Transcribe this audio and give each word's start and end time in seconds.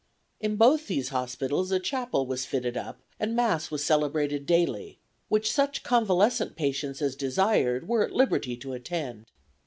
In 0.39 0.55
both 0.55 0.87
these 0.87 1.09
hospitals 1.09 1.71
a 1.71 1.79
chapel 1.79 2.25
was 2.25 2.43
fitted 2.43 2.75
up 2.75 3.01
and 3.19 3.35
Mass 3.35 3.69
was 3.69 3.83
celebrated 3.85 4.47
daily, 4.47 4.97
which 5.29 5.51
such 5.51 5.83
convalescent 5.83 6.55
patients 6.55 7.03
as 7.03 7.15
desired 7.15 7.87
were 7.87 8.03
at 8.03 8.11
liberty 8.11 8.57
to 8.57 8.73
attend. 8.73 9.27